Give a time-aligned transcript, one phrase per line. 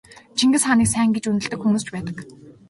[0.37, 2.17] Чингис хааныг сайн гэж үнэлдэг хүмүүс ч байдаг.